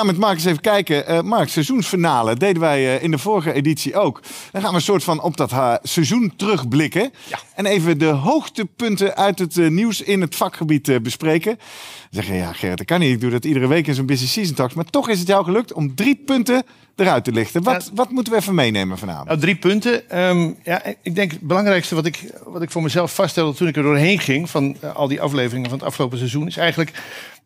gaan 0.00 0.08
met 0.08 0.18
Mark 0.18 0.34
eens 0.34 0.44
even 0.44 0.60
kijken. 0.60 1.06
Eh 1.06 1.20
Mark, 1.20 1.48
seizoensfinale 1.48 2.36
deden 2.36 2.60
wij 2.60 2.96
eh, 2.96 3.02
in 3.02 3.10
de 3.10 3.18
vorige 3.18 3.52
editie 3.52 3.94
ook. 3.94 4.20
Dan 4.52 4.60
gaan 4.60 4.70
we 4.70 4.76
een 4.76 4.82
soort 4.82 5.04
van 5.04 5.22
op 5.22 5.36
dat 5.36 5.52
seizoen 5.82 6.32
terugblikken. 6.36 7.12
En 7.54 7.66
even 7.66 7.98
de 7.98 8.06
hoogtepunten 8.06 9.16
uit 9.16 9.38
het 9.38 9.58
eh, 9.58 9.68
nieuws 9.68 10.02
in 10.02 10.20
het 10.20 10.34
vakgebied 10.34 11.02
bespreken. 11.02 11.56
Dan 11.56 12.22
zeg 12.22 12.26
je, 12.26 12.34
ja 12.34 12.52
Gerrit, 12.52 12.78
dat 12.78 12.86
kan 12.86 13.00
niet. 13.00 13.12
Ik 13.12 13.20
doe 13.20 13.30
dat 13.30 13.44
iedere 13.44 13.66
week 13.66 13.86
in 13.86 13.94
zo'n 13.94 14.06
busy 14.06 14.26
season 14.26 14.54
talks. 14.54 14.74
Maar 14.74 14.84
toch 14.84 15.08
is 15.08 15.18
het 15.18 15.28
jou 15.28 15.44
gelukt 15.44 15.72
om 15.72 15.94
drie 15.94 16.22
punten 16.26 16.62
eruit 16.96 17.24
te 17.24 17.32
lichten. 17.32 17.62
Wat, 17.62 17.90
wat 17.94 18.10
moeten 18.10 18.32
we 18.32 18.38
even 18.38 18.54
meenemen 18.54 18.98
vanavond? 18.98 19.26
Nou, 19.26 19.40
drie 19.40 19.56
punten. 19.56 20.10
Ehm, 20.10 20.50
ja, 20.64 20.82
ik 21.02 21.14
denk 21.14 21.30
het 21.30 21.40
belangrijkste 21.40 21.94
wat 21.94 22.06
ik, 22.06 22.32
wat 22.44 22.62
ik 22.62 22.70
voor 22.70 22.82
mezelf 22.82 23.14
vaststelde 23.14 23.56
toen 23.56 23.68
ik 23.68 23.76
er 23.76 23.82
doorheen 23.82 24.18
ging... 24.18 24.50
van 24.50 24.76
al 24.94 25.08
die 25.08 25.20
afleveringen 25.20 25.70
van 25.70 25.78
het 25.78 25.86
afgelopen 25.86 26.18
seizoen... 26.18 26.46
is 26.46 26.56
eigenlijk 26.56 26.92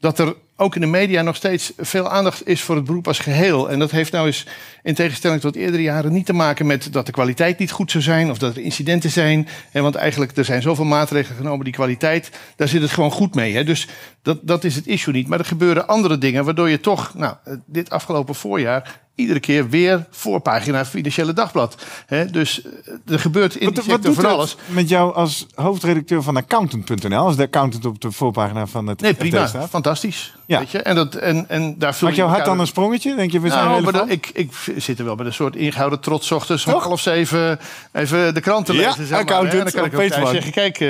dat 0.01 0.19
er 0.19 0.35
ook 0.57 0.75
in 0.75 0.81
de 0.81 0.87
media 0.87 1.23
nog 1.23 1.37
steeds 1.37 1.73
veel 1.77 2.11
aandacht 2.11 2.47
is 2.47 2.63
voor 2.63 2.77
het 2.77 2.85
beroep 2.85 3.07
als 3.07 3.19
geheel. 3.19 3.71
En 3.71 3.79
dat 3.79 3.91
heeft 3.91 4.13
nou 4.13 4.27
eens 4.27 4.47
in 4.83 4.95
tegenstelling 4.95 5.41
tot 5.41 5.57
eerdere 5.57 5.83
jaren 5.83 6.13
niet 6.13 6.27
te 6.27 6.33
maken 6.33 6.67
met 6.67 6.93
dat 6.93 7.07
de 7.07 7.13
kwaliteit 7.13 7.59
niet 7.59 7.71
goed 7.71 7.91
zou 7.91 8.03
zijn 8.05 8.31
of 8.31 8.39
dat 8.39 8.57
er 8.57 8.63
incidenten 8.63 9.11
zijn. 9.11 9.49
Hè, 9.71 9.81
want 9.81 9.95
eigenlijk 9.95 10.37
er 10.37 10.45
zijn 10.45 10.63
zoveel 10.63 10.85
maatregelen 10.85 11.37
genomen, 11.37 11.65
die 11.65 11.75
kwaliteit, 11.75 12.31
daar 12.57 12.69
zit 12.69 12.83
het 12.83 12.91
gewoon 12.91 13.11
goed 13.11 13.35
mee. 13.35 13.55
Hè. 13.55 13.65
Dus 13.65 13.89
dat, 14.23 14.39
dat 14.43 14.65
is 14.65 14.75
het 14.75 14.87
issue 14.87 15.15
niet. 15.15 15.29
Maar 15.29 15.39
er 15.39 15.45
gebeuren 15.45 15.89
andere 15.89 16.19
dingen 16.19 16.45
waardoor 16.45 16.71
je 16.71 16.81
toch, 16.81 17.15
nou, 17.15 17.35
eh, 17.45 17.55
dit 17.67 17.91
afgelopen 17.91 18.35
voorjaar 18.35 19.03
iedere 19.15 19.41
keer 19.41 19.69
weer 19.69 20.07
voorpagina 20.11 20.85
Financiële 20.85 21.33
Dagblad. 21.33 21.85
Hè, 22.07 22.31
dus 22.31 22.63
eh, 22.63 23.13
er 23.13 23.19
gebeurt 23.19 23.55
in 23.55 23.67
die 23.67 23.77
Wat, 23.77 23.85
sector 23.85 24.15
van 24.15 24.23
dat 24.23 24.33
alles. 24.33 24.57
met 24.67 24.89
jou 24.89 25.15
als 25.15 25.47
hoofdredacteur 25.55 26.23
van 26.23 26.37
accountant.nl? 26.37 27.25
Als 27.25 27.37
de 27.37 27.43
accountant 27.43 27.85
op 27.85 28.01
de 28.01 28.11
voorpagina 28.11 28.67
van 28.67 28.87
het 28.87 29.01
Nee, 29.01 29.15
prima. 29.15 29.49
Fantastisch. 29.69 30.35
Ja. 30.47 30.59
Weet 30.59 30.71
je? 30.71 30.83
En, 30.83 30.95
dat, 30.95 31.15
en, 31.15 31.45
en 31.49 31.79
daar 31.79 31.97
Maakt 32.01 32.17
jouw 32.17 32.29
hart 32.29 32.45
dan 32.45 32.61
een 32.61 32.67
sprongetje? 32.67 33.15
Denk 33.15 33.33
je, 33.33 33.41
we 33.41 33.49
zijn 33.49 33.65
Nou, 33.65 33.83
maar 33.83 33.93
dat- 33.93 34.11
ik, 34.11 34.31
ik 34.35 34.51
zit 34.77 34.99
er 34.99 35.05
wel 35.05 35.15
met 35.15 35.27
een 35.27 35.33
soort 35.33 35.57
ingehouden 35.57 36.01
trots 36.01 36.33
ochtends 36.33 36.67
om 36.67 36.73
half 36.73 37.01
zeven 37.01 37.59
even 37.93 38.35
de 38.35 38.41
krant 38.41 38.67
te 38.67 38.73
Ja, 38.73 38.79
lezen. 38.79 39.07
zeg 39.07 39.25
maar, 39.25 39.43
hè. 39.43 39.49
En 39.49 39.57
dan 39.59 39.71
kan 39.73 39.85
ik 39.85 39.95
ook 39.99 40.09
thuis 40.09 40.31
zeggen, 40.31 40.53
kijk, 40.53 40.81
eh, 40.81 40.89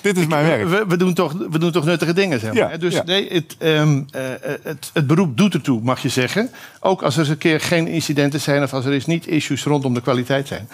Dit 0.00 0.16
is 0.18 0.26
mijn 0.26 0.46
werk. 0.46 0.68
we, 0.68 0.84
we, 0.88 0.96
doen 0.96 1.14
toch, 1.14 1.32
we 1.50 1.58
doen 1.58 1.70
toch 1.72 1.84
nuttige 1.84 2.12
dingen. 2.12 2.40
Zeg 2.40 2.52
maar, 2.52 2.70
Ja. 2.70 2.76
Dus 2.76 2.94
ja. 2.94 3.02
nee, 3.04 3.28
het, 3.32 3.56
ehm, 3.58 4.02
eh, 4.10 4.22
het, 4.62 4.90
het 4.92 5.06
beroep 5.06 5.36
doet 5.36 5.54
ertoe, 5.54 5.80
mag 5.82 6.02
je 6.02 6.08
zeggen. 6.08 6.50
Ook 6.80 7.02
als 7.02 7.14
er 7.14 7.20
eens 7.20 7.28
een 7.28 7.38
keer 7.38 7.60
geen 7.60 7.86
incidenten 7.88 8.40
zijn 8.40 8.62
of 8.62 8.72
als 8.72 8.84
er 8.84 8.92
eens 8.92 9.06
niet 9.06 9.26
issues 9.26 9.64
rondom 9.64 9.94
de 9.94 10.00
kwaliteit 10.00 10.48
zijn. 10.48 10.68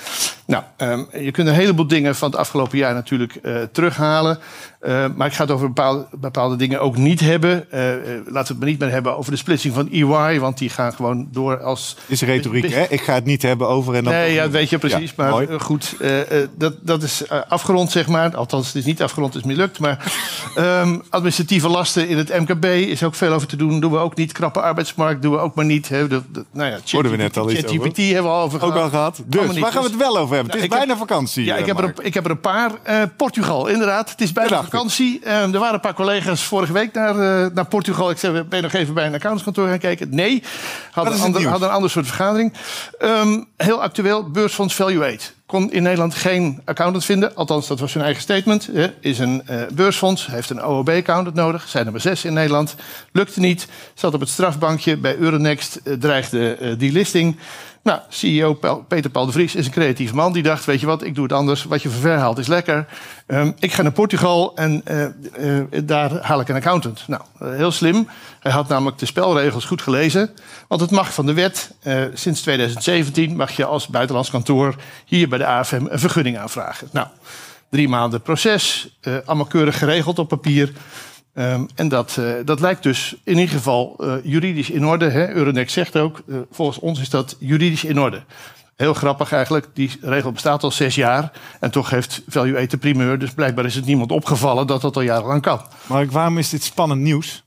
Nou, 0.47 0.62
ehm, 0.77 1.03
je 1.20 1.31
kunt 1.31 1.48
een 1.48 1.55
heleboel 1.55 1.87
dingen 1.87 2.17
van 2.17 2.31
het 2.31 2.39
afgelopen 2.39 2.79
jaar 2.79 2.95
natuurlijk 2.95 3.35
eh, 3.35 3.57
terughalen. 3.73 4.39
Eh, 4.81 5.05
maar 5.17 5.27
ik 5.27 5.33
ga 5.33 5.42
het 5.42 5.53
over 5.53 5.67
bepaalde, 5.67 6.07
bepaalde 6.12 6.57
dingen 6.57 6.81
ook 6.81 6.97
niet 6.97 7.20
hebben. 7.20 7.70
Eh, 7.70 7.95
eh, 7.95 8.04
laten 8.05 8.33
we 8.33 8.39
het 8.39 8.59
maar 8.59 8.69
niet 8.69 8.79
meer 8.79 8.91
hebben 8.91 9.17
over 9.17 9.31
de 9.31 9.37
splitsing 9.39 9.75
van 9.75 9.89
EY. 9.91 10.39
Want 10.41 10.59
die 10.59 10.69
gaan 10.69 10.93
gewoon 10.95 11.29
door 11.33 11.61
als 11.63 11.97
is 12.07 12.23
retoriek, 12.23 12.71
hè? 12.73 12.85
Ik 12.89 13.01
ga 13.01 13.15
het 13.15 13.25
niet 13.25 13.43
hebben 13.43 13.69
over 13.69 13.95
en 13.95 14.05
dan... 14.05 14.13
Nee, 14.13 14.33
ja, 14.33 14.43
dat 14.43 14.51
weet 14.51 14.71
je 14.71 14.79
precies. 14.79 15.09
Ja, 15.09 15.15
maar 15.17 15.31
mooi. 15.31 15.47
eh, 15.47 15.61
goed, 15.61 15.95
eh, 16.01 16.21
eh, 16.43 16.49
dat, 16.57 16.75
dat 16.81 17.03
is 17.03 17.27
eh, 17.27 17.39
afgerond, 17.49 17.91
zeg 17.91 18.07
maar. 18.09 18.37
Althans, 18.37 18.67
het 18.67 18.77
is 18.77 18.85
niet 18.85 19.03
afgerond, 19.03 19.35
het 19.35 19.43
is 19.45 19.49
mislukt. 19.49 19.79
Maar 19.79 20.13
ehm, 20.55 20.99
administratieve 21.11 21.69
lasten 21.69 22.09
in 22.09 22.17
het 22.19 22.39
MKB 22.41 22.65
is 22.65 23.03
ook 23.03 23.15
veel 23.15 23.33
over 23.33 23.49
te 23.49 23.57
doen. 23.57 23.81
Doen 23.81 23.91
we 23.93 23.99
ook 23.99 24.17
niet. 24.17 24.33
Krappe 24.33 24.61
arbeidsmarkt 24.61 25.23
doen 25.23 25.33
we 25.33 25.39
ook 25.39 25.55
maar 25.55 25.65
niet. 25.65 25.89
Hè. 25.89 26.09
De, 26.09 26.21
de- 26.33 26.45
nou 26.53 26.71
ja, 26.71 26.79
Hoorden 26.91 27.11
we 27.11 27.17
net 27.19 27.37
al 27.37 27.51
iets 27.51 27.65
over. 27.65 27.71
ChatGPT 27.79 27.97
hebben 27.97 28.23
we 28.23 28.29
al 28.37 28.43
over 28.43 28.63
Ook 28.63 28.73
gehad. 28.73 28.83
al 28.85 28.89
gehad. 28.91 29.23
Dus, 29.27 29.59
waar 29.59 29.73
gaan 29.73 29.83
we 29.83 29.89
het 29.89 29.97
wel 29.99 30.19
over 30.19 30.35
hebben? 30.35 30.53
Nou, 30.55 30.63
het 30.63 30.73
is 30.73 30.79
heb- 30.79 30.87
bijna 30.87 30.97
vakantie. 30.97 31.45
Ja, 31.45 31.55
ik 31.57 31.67
eh, 31.67 31.77
heb, 31.77 31.79
er 31.99 32.05
ik 32.05 32.15
heb 32.15 32.25
er 32.25 32.31
een 32.31 32.41
paar. 32.41 32.71
Eh, 32.83 33.03
Portugal, 33.17 33.67
inderdaad. 33.67 34.11
Het 34.11 34.21
is 34.21 34.33
bijna 34.33 34.63
vakantie. 34.63 35.20
Eh, 35.25 35.43
er 35.55 35.59
waren 35.59 35.75
een 35.75 35.81
paar 35.81 35.95
collega's 35.95 36.43
vorige 36.45 36.73
week 36.73 36.93
naar, 36.95 37.11
eh, 37.45 37.51
naar 37.55 37.67
Portugal. 37.67 37.93
Ik 37.99 38.19
zei, 38.19 38.43
ben 38.43 38.63
nog 38.63 38.73
even 38.73 38.95
bij 38.95 39.07
een 39.07 39.15
accountantskantoor 39.15 39.69
gaan 39.69 39.79
kijken? 39.79 40.15
Nee, 40.15 40.43
hadden, 40.91 41.15
een 41.15 41.21
ander, 41.21 41.47
een 41.47 41.71
ander 41.71 41.91
soort 41.91 42.07
vergadering. 42.07 42.53
Ehm, 42.99 43.43
heel 43.57 43.83
actueel, 43.83 44.31
beursfonds 44.31 44.83
Value8. 44.83 45.35
Kon 45.47 45.73
in 45.73 45.83
Nederland 45.83 46.15
geen 46.15 46.61
accountant 46.65 47.05
vinden. 47.05 47.35
Althans, 47.35 47.67
dat 47.67 47.81
was 47.81 47.95
hun 47.95 48.03
eigen 48.03 48.23
statement. 48.23 48.71
Is 49.01 49.19
een 49.19 49.43
eh, 49.47 49.63
beursfonds, 49.75 50.27
heeft 50.27 50.51
een 50.51 50.63
OOB-accountant 50.63 51.37
nodig. 51.37 51.69
Zijn 51.69 51.87
er 51.87 51.93
maar 51.93 52.01
zes 52.01 52.25
in 52.25 52.33
Nederland. 52.33 52.75
Lukte 53.13 53.41
niet. 53.41 53.67
Zat 53.95 54.15
op 54.15 54.21
het 54.21 54.29
strafbankje 54.29 54.97
bij 54.97 55.17
Euronext. 55.17 55.77
eh, 55.77 55.93
dreigde 55.93 56.55
eh, 56.55 56.79
die 56.79 56.93
listing. 56.93 57.37
Nou, 57.84 58.00
CEO 58.08 58.58
Peter 58.89 59.11
Paul 59.11 59.27
de 59.27 59.33
Vries 59.33 59.55
is 59.55 59.67
een 59.67 59.72
creatief 59.72 60.12
man. 60.12 60.33
Die 60.33 60.42
dacht, 60.42 60.64
weet 60.64 60.80
je 60.80 60.86
wat, 60.86 61.02
ik 61.02 61.14
doe 61.14 61.24
het 61.24 61.33
anders. 61.33 61.64
Wat 61.64 61.83
je 61.83 61.90
van 61.90 62.00
ver 62.00 62.18
haalt 62.18 62.39
is 62.39 62.46
lekker. 62.46 62.86
Ehm, 63.27 63.52
ik 63.58 63.72
ga 63.72 63.83
naar 63.83 63.92
Portugal 63.92 64.56
en 64.56 64.80
eh, 64.84 65.05
eh, 65.05 65.64
daar 65.84 66.22
haal 66.22 66.40
ik 66.40 66.48
een 66.48 66.55
accountant. 66.55 67.05
Nou, 67.06 67.22
eh, 67.39 67.50
heel 67.50 67.70
slim. 67.70 68.08
Hij 68.40 68.52
had 68.52 68.68
namelijk 68.68 68.98
de 68.98 69.06
spelregels 69.06 69.64
goed 69.64 69.83
gelezen. 69.83 70.30
Want 70.68 70.80
het 70.80 70.90
mag 70.90 71.14
van 71.14 71.27
de 71.27 71.33
wet. 71.33 71.74
sinds 72.14 72.40
2017 72.40 73.36
mag 73.36 73.50
je 73.50 73.64
als 73.64 73.89
buitenlands 73.89 74.30
kantoor 74.30 74.74
hier 75.05 75.28
bij 75.28 75.39
de 75.39 75.46
AFM 75.46 75.86
een 75.89 75.98
vergunning 75.98 76.39
aanvragen. 76.39 76.89
Nou, 76.92 77.06
drie 77.70 77.89
maanden 77.89 78.22
proces. 78.22 78.89
allemaal 79.24 79.46
keurig 79.46 79.78
geregeld 79.78 80.18
op 80.18 80.28
papier. 80.28 80.72
Ehm, 81.34 81.64
en 81.74 81.89
dat, 81.89 82.17
eh, 82.18 82.27
dat 82.45 82.61
lijkt 82.61 82.83
dus 82.83 83.17
in 83.24 83.39
ieder 83.39 83.55
geval 83.55 83.96
eh, 83.98 84.14
juridisch 84.22 84.70
in 84.70 84.86
orde. 84.86 85.08
Hè? 85.08 85.28
Euronext 85.30 85.74
zegt 85.74 85.96
ook, 85.96 86.22
eh, 86.28 86.36
volgens 86.50 86.78
ons 86.78 87.00
is 87.00 87.11
dat 87.11 87.36
juridisch 87.39 87.84
in 87.84 88.00
orde. 88.00 88.22
Heel 88.77 88.95
grappig 88.95 89.33
eigenlijk, 89.33 89.68
die 89.72 89.90
regel 90.00 90.33
bestaat 90.33 90.62
al 90.62 90.70
zes 90.70 90.95
jaar. 90.95 91.33
En 91.61 91.70
toch 91.70 91.90
heeft 91.90 92.22
Value 92.27 92.58
8 92.58 92.70
de 92.70 92.77
primeur. 92.77 93.18
Dus 93.18 93.30
blijkbaar 93.30 93.64
is 93.64 93.74
het 93.74 93.84
niemand 93.84 94.12
opgevallen 94.12 94.67
dat 94.67 94.80
dat 94.80 94.96
al 94.96 95.02
jarenlang 95.02 95.42
kan. 95.42 95.61
Mark, 95.86 96.12
waarom 96.12 96.39
is 96.39 96.48
dit 96.50 96.62
spannend 96.62 97.00
nieuws? 97.00 97.44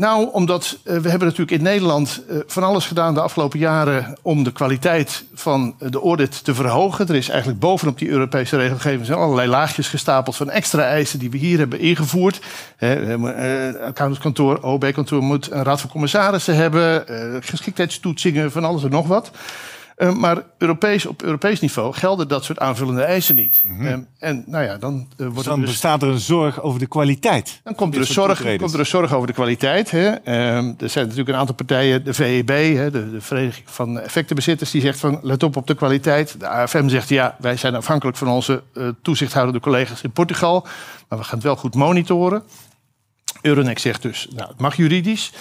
Nou, 0.00 0.28
omdat 0.32 0.78
eh, 0.84 0.96
we 0.96 1.08
hebben 1.08 1.28
natuurlijk 1.28 1.58
in 1.58 1.62
Nederland 1.62 2.22
eh, 2.28 2.36
van 2.46 2.62
alles 2.62 2.86
gedaan 2.86 3.14
de 3.14 3.20
afgelopen 3.20 3.58
jaren 3.58 4.16
om 4.22 4.42
de 4.42 4.52
kwaliteit 4.52 5.24
van 5.34 5.74
eh, 5.78 5.90
de 5.90 6.00
audit 6.00 6.44
te 6.44 6.54
verhogen. 6.54 7.08
Er 7.08 7.14
is 7.14 7.28
eigenlijk 7.28 7.60
bovenop 7.60 7.98
die 7.98 8.08
Europese 8.08 8.56
regelgeving 8.56 9.06
zijn 9.06 9.18
allerlei 9.18 9.48
laagjes 9.48 9.88
gestapeld 9.88 10.36
van 10.36 10.50
extra 10.50 10.82
eisen 10.82 11.18
die 11.18 11.30
we 11.30 11.36
hier 11.36 11.58
hebben 11.58 11.80
ingevoerd. 11.80 12.40
Eh, 12.76 13.14
accountantskantoor, 13.80 14.62
OB-kantoor 14.62 15.22
moet 15.22 15.50
een 15.50 15.62
raad 15.62 15.80
van 15.80 15.90
commissarissen 15.90 16.56
hebben, 16.56 17.04
geschiktheidstoetsingen, 17.44 18.52
van 18.52 18.64
alles 18.64 18.84
en 18.84 18.90
nog 18.90 19.06
wat. 19.06 19.30
Eh, 19.98 20.12
maar 20.12 20.42
Europees, 20.58 21.06
op 21.06 21.22
Europees 21.22 21.60
niveau 21.60 21.94
gelden 21.94 22.28
dat 22.28 22.44
soort 22.44 22.58
aanvullende 22.58 23.02
eisen 23.02 23.34
niet. 23.34 23.62
Eh, 23.80 23.94
en 24.18 24.44
nou 24.46 24.64
ja, 24.64 24.76
dan 24.76 25.08
eh, 25.16 25.26
wordt 25.26 25.34
Dus 25.34 25.44
er 25.44 25.50
dan 25.50 25.60
dus 25.60 25.70
bestaat 25.70 26.02
er 26.02 26.08
een 26.08 26.18
zorg 26.18 26.62
over 26.62 26.78
de 26.78 26.86
kwaliteit. 26.86 27.60
dan 27.64 27.74
komt 27.74 27.94
er, 27.94 28.00
een 28.00 28.06
zorg, 28.06 28.56
komt 28.56 28.72
er 28.72 28.78
een 28.78 28.86
zorg 28.86 29.14
over 29.14 29.26
de 29.26 29.32
kwaliteit. 29.32 29.90
Hè. 29.90 30.08
Ehm, 30.08 30.72
er 30.78 30.88
zijn 30.88 31.04
natuurlijk 31.04 31.28
een 31.28 31.34
aantal 31.34 31.54
partijen, 31.54 32.04
de 32.04 32.14
VEB, 32.14 32.48
hè, 32.48 32.90
de, 32.90 33.10
de 33.10 33.20
Vereniging 33.20 33.70
van 33.70 34.00
Effectenbezitters, 34.00 34.70
die 34.70 34.80
zegt 34.80 34.98
van 34.98 35.18
let 35.22 35.42
op 35.42 35.56
op 35.56 35.66
de 35.66 35.74
kwaliteit. 35.74 36.40
De 36.40 36.48
AFM 36.48 36.88
zegt 36.88 37.08
ja, 37.08 37.36
wij 37.38 37.56
zijn 37.56 37.74
afhankelijk 37.74 38.16
van 38.16 38.28
onze 38.28 38.62
eh, 38.74 38.88
toezichthoudende 39.02 39.60
collega's 39.60 40.02
in 40.02 40.10
Portugal, 40.10 40.66
maar 41.08 41.18
we 41.18 41.24
gaan 41.24 41.34
het 41.34 41.46
wel 41.46 41.56
goed 41.56 41.74
monitoren. 41.74 42.42
Euronext 43.42 43.82
zegt 43.82 44.02
dus, 44.02 44.28
nou, 44.34 44.48
het 44.48 44.60
mag 44.60 44.76
juridisch. 44.76 45.32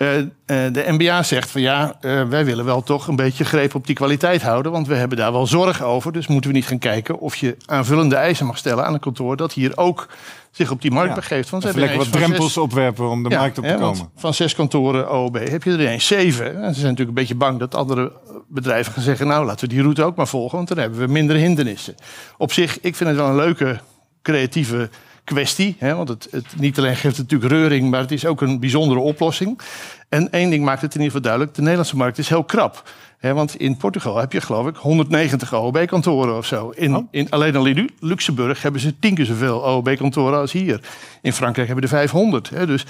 Eh, 0.00 0.18
eh, 0.18 0.26
de 0.46 0.84
NBA 0.86 1.22
zegt 1.22 1.50
van 1.50 1.60
ja, 1.60 1.96
eh, 2.00 2.22
wij 2.28 2.44
willen 2.44 2.64
wel 2.64 2.82
toch 2.82 3.06
een 3.06 3.16
beetje 3.16 3.44
greep 3.44 3.74
op 3.74 3.86
die 3.86 3.94
kwaliteit 3.94 4.42
houden. 4.42 4.72
Want 4.72 4.86
we 4.86 4.94
hebben 4.94 5.18
daar 5.18 5.32
wel 5.32 5.46
zorg 5.46 5.82
over. 5.82 6.12
Dus 6.12 6.26
moeten 6.26 6.50
we 6.50 6.56
niet 6.56 6.66
gaan 6.66 6.78
kijken 6.78 7.18
of 7.18 7.36
je 7.36 7.56
aanvullende 7.66 8.14
eisen 8.14 8.46
mag 8.46 8.58
stellen 8.58 8.84
aan 8.84 8.94
een 8.94 9.00
kantoor 9.00 9.36
dat 9.36 9.52
hier 9.52 9.72
ook 9.76 10.08
zich 10.50 10.70
op 10.70 10.82
die 10.82 10.90
markt 10.90 11.08
Ja. 11.08 11.14
begeeft. 11.14 11.50
Want 11.50 11.62
ze 11.62 11.68
hebben 11.68 11.88
lekker 11.88 12.10
wat 12.10 12.20
drempels 12.20 12.56
opwerpen 12.56 13.08
om 13.08 13.22
de 13.22 13.30
ja, 13.30 13.38
markt 13.38 13.58
op 13.58 13.64
te 13.64 13.70
hè, 13.70 13.76
komen. 13.76 14.10
Van 14.16 14.34
zes 14.34 14.54
kantoren 14.54 15.10
OOB 15.10 15.34
heb 15.34 15.62
je 15.62 15.70
er 15.70 15.80
ineens 15.80 16.06
zeven. 16.06 16.46
En 16.46 16.74
ze 16.74 16.80
zijn 16.80 16.90
natuurlijk 16.90 17.08
een 17.08 17.14
beetje 17.14 17.34
bang 17.34 17.58
dat 17.58 17.74
andere 17.74 18.12
bedrijven 18.48 18.92
gaan 18.92 19.02
zeggen... 19.02 19.26
nou, 19.26 19.44
laten 19.46 19.68
we 19.68 19.74
die 19.74 19.82
route 19.82 20.02
ook 20.02 20.16
maar 20.16 20.28
volgen, 20.28 20.56
want 20.56 20.68
dan 20.68 20.78
hebben 20.78 20.98
we 20.98 21.06
minder 21.06 21.36
hindernissen. 21.36 21.94
Op 22.38 22.52
zich, 22.52 22.80
ik 22.80 22.96
vind 22.96 23.08
het 23.08 23.18
wel 23.18 23.28
een 23.28 23.36
leuke, 23.36 23.80
creatieve 24.22 24.90
kwestie. 25.34 25.76
Hè, 25.78 25.94
want 25.94 26.08
het, 26.08 26.28
het 26.30 26.44
niet 26.56 26.78
alleen 26.78 26.96
geeft 26.96 27.16
het 27.16 27.30
natuurlijk 27.30 27.52
reuring... 27.52 27.90
maar 27.90 28.00
het 28.00 28.10
is 28.12 28.26
ook 28.26 28.40
een 28.40 28.60
bijzondere 28.60 29.00
oplossing. 29.00 29.60
En 30.08 30.30
één 30.32 30.50
ding 30.50 30.64
maakt 30.64 30.80
het 30.82 30.94
in 30.94 31.00
ieder 31.00 31.06
geval 31.16 31.20
duidelijk. 31.22 31.54
De 31.54 31.60
Nederlandse 31.60 31.96
markt 31.96 32.18
is 32.18 32.28
heel 32.28 32.44
krap. 32.44 32.90
Hè, 33.18 33.34
want 33.34 33.56
in 33.56 33.76
Portugal 33.76 34.16
heb 34.16 34.32
je 34.32 34.40
geloof 34.40 34.66
ik 34.66 34.76
190 34.76 35.54
OOB-kantoren 35.54 36.36
of 36.36 36.46
zo. 36.46 36.70
In, 36.70 36.96
Oh. 36.96 37.06
in, 37.10 37.30
alleen 37.30 37.56
al 37.56 37.66
in 37.66 37.74
Lu- 37.74 37.88
Luxemburg 38.00 38.62
hebben 38.62 38.80
ze 38.80 38.98
tien 38.98 39.14
keer 39.14 39.24
zoveel 39.24 39.66
OOB-kantoren 39.66 40.38
als 40.38 40.52
hier. 40.52 40.80
In 41.22 41.32
Frankrijk 41.32 41.66
hebben 41.66 41.84
er 41.84 41.90
500. 41.90 42.50
Hè, 42.50 42.66
dus 42.66 42.84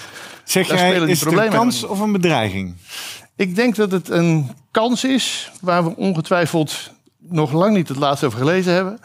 Zeg 0.44 0.66
daar 0.66 0.76
jij, 0.76 0.86
spelen 0.86 1.06
die 1.06 1.14
is 1.16 1.24
het 1.24 1.32
een 1.32 1.48
kans 1.48 1.84
of 1.84 2.00
een 2.00 2.12
bedreiging? 2.12 2.74
ik 3.36 3.54
denk 3.54 3.76
dat 3.76 3.90
het 3.90 4.08
een 4.08 4.50
kans 4.70 5.04
is 5.04 5.50
waar 5.60 5.84
we 5.84 5.96
ongetwijfeld 5.96 6.90
nog 7.18 7.52
lang 7.52 7.76
niet 7.76 7.88
het 7.88 7.96
laatste 7.96 8.26
over 8.26 8.38
gelezen 8.38 8.72
hebben. 8.72 8.98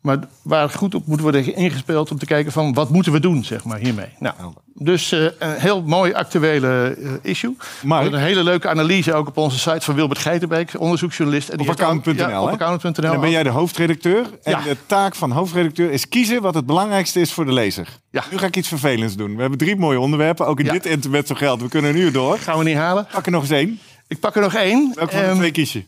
Maar 0.00 0.18
waar 0.42 0.70
goed 0.70 0.94
op 0.94 1.06
moet 1.06 1.20
worden 1.20 1.56
ingespeeld 1.56 2.10
om 2.10 2.18
te 2.18 2.26
kijken 2.26 2.52
van 2.52 2.72
wat 2.72 2.90
moeten 2.90 3.12
we 3.12 3.20
doen 3.20 3.44
zeg 3.44 3.64
maar, 3.64 3.78
hiermee. 3.78 4.08
Nou, 4.18 4.34
Dus 4.74 5.12
uh, 5.12 5.24
een 5.38 5.58
heel 5.58 5.82
mooi 5.82 6.12
actuele 6.12 6.96
uh, 6.98 7.10
issue. 7.22 7.56
Maar 7.82 8.06
een 8.06 8.14
hele 8.14 8.42
leuke 8.42 8.68
analyse 8.68 9.14
ook 9.14 9.28
op 9.28 9.36
onze 9.36 9.58
site 9.58 9.80
van 9.80 9.94
Wilbert 9.94 10.20
Geitenbeek, 10.20 10.72
onderzoeksjournalist. 10.78 11.48
En 11.48 11.60
op 11.60 11.68
account.nl. 11.68 12.28
Ja, 12.28 12.42
op 12.42 12.48
account.nl. 12.48 13.10
Dan 13.10 13.20
ben 13.20 13.30
jij 13.30 13.42
de 13.42 13.48
hoofdredacteur. 13.48 14.26
En 14.42 14.52
ja. 14.52 14.60
de 14.60 14.76
taak 14.86 15.14
van 15.14 15.30
hoofdredacteur 15.30 15.90
is 15.90 16.08
kiezen 16.08 16.42
wat 16.42 16.54
het 16.54 16.66
belangrijkste 16.66 17.20
is 17.20 17.32
voor 17.32 17.44
de 17.44 17.52
lezer. 17.52 17.88
Ja. 18.10 18.24
Nu 18.30 18.38
ga 18.38 18.46
ik 18.46 18.56
iets 18.56 18.68
vervelends 18.68 19.16
doen. 19.16 19.34
We 19.34 19.40
hebben 19.40 19.58
drie 19.58 19.76
mooie 19.76 20.00
onderwerpen. 20.00 20.46
Ook 20.46 20.60
in 20.60 20.72
dit 20.72 20.86
internet 20.86 21.26
zo 21.26 21.34
geld. 21.34 21.62
We 21.62 21.68
kunnen 21.68 21.94
nu 21.94 22.10
door. 22.10 22.38
Gaan 22.38 22.58
we 22.58 22.64
niet 22.64 22.76
halen. 22.76 23.06
Pak 23.12 23.26
er 23.26 23.32
nog 23.32 23.42
eens 23.42 23.50
één. 23.50 23.80
Ik 24.08 24.20
pak 24.20 24.34
er 24.34 24.42
nog 24.42 24.54
één. 24.54 24.92
Welke 24.94 25.12
van 25.12 25.22
de 25.22 25.28
um, 25.28 25.36
twee 25.36 25.50
kies 25.50 25.72
je? 25.72 25.84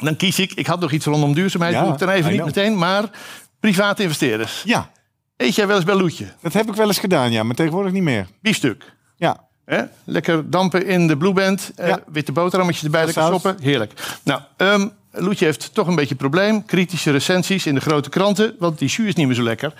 Dan 0.00 0.16
kies 0.16 0.38
ik, 0.38 0.52
ik 0.52 0.66
had 0.66 0.80
nog 0.80 0.92
iets 0.92 1.06
rondom 1.06 1.34
duurzaamheid, 1.34 1.74
ja, 1.74 1.82
doe 1.82 1.92
ik 1.92 1.98
dan 1.98 2.08
even 2.08 2.32
niet 2.32 2.44
meteen, 2.44 2.78
maar 2.78 3.10
private 3.62 4.02
investeerders. 4.02 4.62
Ja. 4.64 4.90
Eet 5.36 5.54
jij 5.54 5.66
wel 5.66 5.76
eens 5.76 5.84
bij 5.84 5.94
Loetje? 5.94 6.26
Dat 6.40 6.52
heb 6.52 6.68
ik 6.68 6.74
wel 6.74 6.86
eens 6.86 6.98
gedaan, 6.98 7.32
ja, 7.32 7.42
maar 7.42 7.54
tegenwoordig 7.54 7.92
niet 7.92 8.02
meer. 8.02 8.26
Biefstuk. 8.40 8.92
Ja. 9.16 9.48
He? 9.64 9.82
Lekker 10.04 10.50
dampen 10.50 10.86
in 10.86 11.06
de 11.06 11.16
Blueband, 11.16 11.72
eh, 11.76 11.94
witte 12.06 12.32
boterhammetjes 12.32 12.84
erbij, 12.84 13.04
lekker 13.04 13.22
soppen. 13.22 13.56
Heerlijk. 13.60 13.92
Nou, 14.22 14.40
um, 14.56 14.92
Loetje 15.10 15.44
heeft 15.44 15.74
toch 15.74 15.86
een 15.86 15.94
beetje 15.94 16.10
een 16.10 16.16
probleem. 16.16 16.64
Kritische 16.64 17.10
recensies 17.10 17.66
in 17.66 17.74
de 17.74 17.80
grote 17.80 18.08
kranten, 18.08 18.54
want 18.58 18.78
die 18.78 18.88
jus 18.88 19.06
is 19.06 19.14
niet 19.14 19.26
meer 19.26 19.36
zo 19.36 19.42
lekker. 19.42 19.74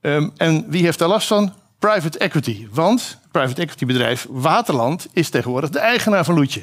Um, 0.00 0.32
en 0.36 0.64
wie 0.68 0.84
heeft 0.84 0.98
daar 0.98 1.08
last 1.08 1.26
van? 1.26 1.54
Private 1.78 2.18
equity. 2.18 2.66
Want 2.70 3.18
private 3.30 3.60
equity 3.62 3.86
bedrijf 3.86 4.26
Waterland 4.30 5.06
is 5.12 5.28
tegenwoordig 5.28 5.70
de 5.70 5.78
eigenaar 5.78 6.24
van 6.24 6.34
Loetje. 6.34 6.62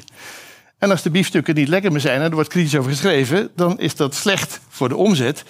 En 0.78 0.90
als 0.90 1.02
de 1.02 1.10
biefstukken 1.10 1.54
niet 1.54 1.68
lekker 1.68 1.92
meer 1.92 2.00
zijn 2.00 2.20
en 2.20 2.26
er 2.26 2.34
wordt 2.34 2.48
kritisch 2.48 2.76
over 2.76 2.90
geschreven, 2.90 3.50
dan 3.56 3.78
is 3.78 3.96
dat 3.96 4.14
slecht 4.14 4.60
voor 4.68 4.88
de 4.88 4.96
omzet. 4.96 5.44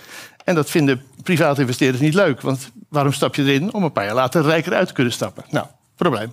En 0.45 0.55
dat 0.55 0.71
vinden 0.71 1.03
private 1.23 1.61
investeerders 1.61 2.03
niet 2.03 2.15
leuk. 2.15 2.41
Want 2.41 2.71
waarom 2.89 3.13
stap 3.13 3.35
je 3.35 3.43
erin 3.43 3.73
om 3.73 3.85
een 3.85 3.93
paar 3.93 4.05
jaar 4.05 4.15
later 4.15 4.43
rijker 4.43 4.75
uit 4.75 4.89
te 4.89 4.95
kunnen 4.95 5.13
stappen? 5.13 5.45
Nou, 5.51 5.67
probleem. 5.97 6.33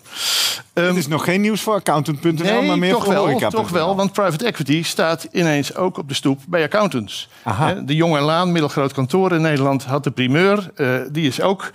Het 0.74 0.86
um, 0.86 0.98
is 0.98 1.08
nog 1.08 1.24
geen 1.24 1.42
nieuws 1.42 1.62
voor 1.62 1.74
accountant.nl, 1.74 2.34
nee, 2.34 2.68
maar 2.68 2.78
meer 2.78 2.94
toch 2.94 3.04
voor 3.04 3.14
wel, 3.14 3.50
toch 3.50 3.70
wel, 3.70 3.96
want 3.96 4.14
private 4.14 4.46
equity 4.46 4.84
staat 4.84 5.28
ineens 5.32 5.76
ook 5.76 5.98
op 5.98 6.08
de 6.08 6.14
stoep 6.14 6.42
bij 6.48 6.64
accountants. 6.64 7.30
Aha. 7.44 7.74
De 7.74 7.96
Jonge 7.96 8.20
Laan, 8.20 8.52
middelgroot 8.52 8.94
kantoor 8.94 9.32
in 9.32 9.42
Nederland, 9.42 9.84
had 9.84 10.04
de 10.04 10.12
primeur. 10.12 10.72
Uh, 10.76 11.00
die 11.12 11.28
is 11.28 11.42
ook 11.42 11.72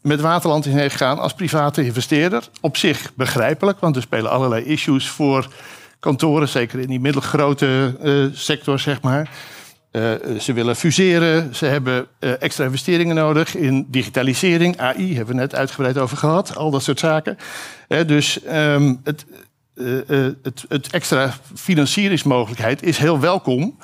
met 0.00 0.20
Waterland 0.20 0.66
in 0.66 0.90
gegaan 0.90 1.18
als 1.18 1.34
private 1.34 1.84
investeerder. 1.84 2.48
Op 2.60 2.76
zich 2.76 3.12
begrijpelijk, 3.14 3.80
want 3.80 3.96
er 3.96 4.02
spelen 4.02 4.30
allerlei 4.30 4.64
issues 4.64 5.08
voor 5.08 5.48
kantoren, 6.00 6.48
zeker 6.48 6.78
in 6.78 6.88
die 6.88 7.00
middelgrote 7.00 7.96
uh, 8.02 8.26
sector, 8.32 8.78
zeg 8.78 9.00
maar. 9.00 9.30
Uh, 9.96 10.38
ze 10.40 10.52
willen 10.52 10.76
fuseren, 10.76 11.54
ze 11.54 11.66
hebben 11.66 12.06
uh, 12.20 12.42
extra 12.42 12.64
investeringen 12.64 13.14
nodig 13.14 13.54
in 13.54 13.86
digitalisering, 13.88 14.78
AI, 14.78 15.16
hebben 15.16 15.34
we 15.34 15.40
net 15.40 15.54
uitgebreid 15.54 15.98
over 15.98 16.16
gehad, 16.16 16.56
al 16.56 16.70
dat 16.70 16.82
soort 16.82 16.98
zaken. 16.98 17.36
Dus 18.06 18.38
um, 18.46 19.00
het, 19.04 19.26
het, 20.42 20.64
het, 20.68 20.88
extra 20.90 21.34
financieringsmogelijkheid 21.54 22.82
is 22.82 22.98
heel 22.98 23.20
welkom. 23.20 23.78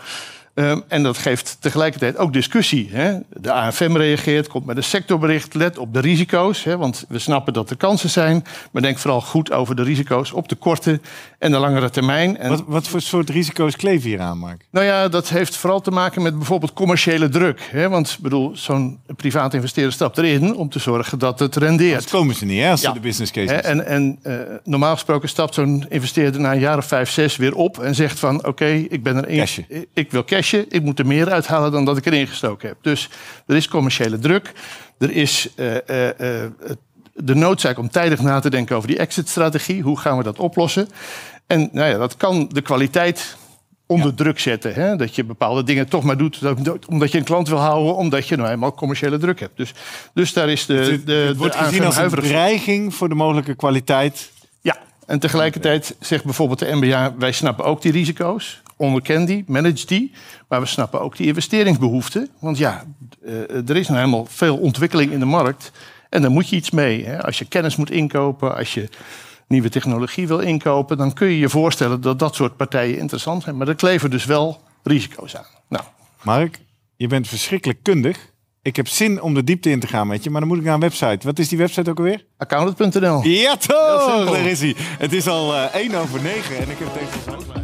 Um, 0.55 0.83
en 0.89 1.03
dat 1.03 1.19
geeft 1.19 1.57
tegelijkertijd 1.61 2.17
ook 2.17 2.33
discussie. 2.33 2.89
Hè? 2.93 3.19
De 3.29 3.53
AFM 3.53 3.97
reageert, 3.97 4.49
komt 4.49 4.67
met 4.67 4.77
een 4.77 4.83
sectorbericht. 4.83 5.55
Let 5.55 5.79
op 5.79 5.95
de 5.95 6.01
risico's, 6.01 6.65
hè? 6.65 6.77
want 6.77 7.05
we 7.09 7.19
snappen 7.19 7.53
dat 7.53 7.71
er 7.71 7.77
kansen 7.77 8.11
zijn. 8.11 8.45
Maar 8.71 8.83
denk 8.83 8.99
vooral 8.99 9.21
goed 9.21 9.53
over 9.53 9.77
de 9.77 9.83
risico's 9.83 10.33
op 10.33 10.49
de 10.49 10.55
korte 10.55 11.01
en 11.39 11.51
de 11.51 11.59
langere 11.59 11.91
termijn. 11.91 12.37
En 12.37 12.49
wat, 12.49 12.63
wat, 12.67 12.89
voor 12.89 13.01
soort 13.01 13.31
risico's 13.31 13.77
kleven 13.77 14.09
hier 14.09 14.21
aan, 14.21 14.39
Mark? 14.39 14.67
Nou 14.71 14.87
ja, 14.87 15.09
dat 15.09 15.29
heeft 15.29 15.57
vooral 15.57 15.81
te 15.81 15.91
maken 15.91 16.23
met 16.23 16.37
bijvoorbeeld 16.37 16.73
commerciële 16.73 17.29
druk. 17.29 17.69
Hè? 17.71 17.89
Want 17.89 18.19
bedoel, 18.21 18.51
zo'n 18.55 18.99
privaat 19.17 19.55
investeerder 19.55 19.93
stapt 19.93 20.19
erin 20.19 20.55
om 20.57 20.69
te 20.69 20.79
zorgen 20.79 21.19
dat 21.19 21.39
het 21.39 21.57
rendeert. 21.57 22.01
Dat 22.01 22.11
komen 22.11 22.35
ze 22.35 22.45
niet, 22.45 22.61
hè, 22.61 22.71
als 22.71 22.81
ja. 22.81 22.93
de 22.93 23.01
business 23.01 23.33
case. 23.33 23.55
En, 23.55 23.87
en 23.87 24.19
uh, 24.23 24.35
normaal 24.65 24.95
gesproken 24.95 25.29
stapt 25.29 25.55
zo'n 25.55 25.87
investeerder 25.89 26.41
na 26.41 26.53
een 26.53 26.61
jaar 26.61 26.79
of 26.79 26.87
vijf, 26.87 27.11
zes 27.11 27.37
weer 27.37 27.55
op 27.55 27.79
en 27.79 27.95
zegt 27.95 28.19
van 28.19 28.39
oké, 28.39 28.49
okay, 28.49 28.87
ik 28.91 29.03
ben 29.03 29.25
erin. 29.25 29.47
Ik 29.95 30.11
wil 30.11 30.25
cash 30.25 30.40
ik 30.53 30.83
moet 30.83 30.99
er 30.99 31.07
meer 31.07 31.31
uithalen 31.31 31.73
dan 31.73 31.85
dat 31.85 31.97
ik 31.97 32.07
erin 32.07 32.27
gestoken 32.27 32.69
heb. 32.69 32.77
Dus 32.81 33.09
er 33.47 33.57
is 33.57 33.69
commerciële 33.69 34.19
druk. 34.19 34.53
Er 34.99 35.11
is 35.11 35.49
uh, 35.57 35.75
uh, 35.75 35.79
de 37.15 37.35
noodzaak 37.35 37.79
om 37.79 37.91
tijdig 37.91 38.21
na 38.21 38.41
te 38.41 38.51
denken 38.51 38.77
over 38.77 38.89
die 38.89 38.99
exit-strategie. 38.99 39.83
Hoe 39.83 39.99
gaan 39.99 40.17
we 40.17 40.23
dat 40.23 40.39
oplossen? 40.39 40.89
En 41.47 41.69
nou 41.73 41.91
ja, 41.91 41.99
dat 41.99 42.17
kan 42.17 42.49
de 42.53 42.61
kwaliteit 42.61 43.37
onder 43.87 44.15
druk 44.15 44.39
zetten. 44.39 44.75
Hè? 44.75 44.97
Dat 44.97 45.15
je 45.15 45.25
bepaalde 45.25 45.63
dingen 45.63 45.89
toch 45.89 46.03
maar 46.03 46.17
doet 46.17 46.39
omdat 46.87 47.13
je 47.13 47.19
een 47.19 47.25
klant 47.25 47.49
wil 47.49 47.59
houden, 47.59 47.97
omdat 47.97 48.29
je 48.29 48.37
nou 48.37 48.51
eenmaal 48.51 48.75
commerciële 48.75 49.19
druk 49.19 49.41
hebt. 49.41 49.57
Dus, 49.57 49.75
dus 50.15 50.33
daar 50.33 50.49
is 50.49 50.67
de. 50.67 50.75
Het, 50.75 51.07
de, 51.07 51.13
het 51.13 51.37
wordt 51.37 51.57
gezien 51.57 51.85
als 51.85 51.97
een 51.97 52.11
dreiging 52.11 52.95
voor 52.95 53.09
de 53.09 53.15
mogelijke 53.15 53.55
kwaliteit. 53.55 54.31
Ja, 54.61 54.77
en 55.07 55.19
tegelijkertijd 55.19 55.97
zegt 56.01 56.25
bijvoorbeeld 56.25 56.59
de 56.59 56.75
MBA: 56.75 57.15
wij 57.19 57.33
snappen 57.33 57.65
ook 57.65 57.83
die 57.83 57.93
risico's 57.93 58.60
onderken 58.81 59.25
die, 59.25 59.45
manage 59.47 59.87
die. 59.87 60.13
Maar 60.49 60.61
we 60.61 60.67
snappen 60.67 61.01
ook 61.01 61.17
die 61.17 61.27
investeringsbehoeften. 61.27 62.29
Want 62.39 62.59
ja, 62.59 62.85
uh, 63.23 63.69
er 63.69 63.77
is 63.77 63.89
nou 63.89 63.99
helemaal 64.01 64.27
veel 64.27 64.57
ontwikkeling 64.57 65.13
in 65.13 65.19
de 65.19 65.25
markt. 65.25 65.73
En 66.09 66.23
daar 66.23 66.31
moet 66.31 66.49
je 66.49 66.57
iets 66.57 66.71
mee. 66.71 67.05
Hè. 67.05 67.23
Als 67.23 67.39
je 67.39 67.45
kennis 67.45 67.77
moet 67.77 67.91
inkopen, 67.91 68.57
als 68.57 68.75
je 68.75 68.89
nieuwe 69.47 69.69
technologie 69.69 70.27
wil 70.27 70.39
inkopen... 70.39 70.97
dan 70.97 71.13
kun 71.13 71.27
je 71.27 71.39
je 71.39 71.49
voorstellen 71.49 72.01
dat 72.01 72.19
dat 72.19 72.35
soort 72.35 72.57
partijen 72.57 72.99
interessant 72.99 73.43
zijn. 73.43 73.57
Maar 73.57 73.69
er 73.69 73.75
kleven 73.75 74.11
dus 74.11 74.25
wel 74.25 74.61
risico's 74.83 75.37
aan. 75.37 75.47
Nou. 75.69 75.85
Mark, 76.23 76.59
je 76.97 77.07
bent 77.07 77.29
verschrikkelijk 77.29 77.83
kundig. 77.83 78.29
Ik 78.63 78.77
heb 78.77 78.89
zin 78.89 79.23
om 79.23 79.35
de 79.35 79.45
diepte 79.45 79.71
in 79.71 79.81
te 79.81 79.87
gaan 79.87 80.07
met 80.07 80.25
je, 80.25 80.31
maar 80.31 80.41
dan 80.41 80.49
moet 80.49 80.59
ik 80.59 80.65
naar 80.65 80.75
een 80.75 80.81
website. 80.81 81.27
Wat 81.27 81.39
is 81.39 81.49
die 81.49 81.59
website 81.59 81.91
ook 81.91 81.99
alweer? 81.99 82.25
Accountant.nl. 82.37 83.25
Ja 83.25 83.57
toch, 83.57 84.31
daar 84.31 84.47
is 84.47 84.61
hij. 84.61 84.75
Het 84.79 85.13
is 85.13 85.29
al 85.29 85.55
uh, 85.55 85.65
eh, 85.65 85.75
1 85.75 85.95
over 85.95 86.23
9 86.23 86.57
en 86.57 86.71
ik 86.71 86.79
heb 86.79 86.89
het 86.93 87.03
even... 87.03 87.60